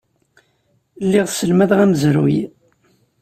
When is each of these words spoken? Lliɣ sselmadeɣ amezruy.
Lliɣ 1.03 1.25
sselmadeɣ 1.29 1.79
amezruy. 1.83 2.37